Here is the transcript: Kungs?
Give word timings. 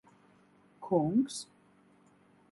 Kungs? 0.85 1.35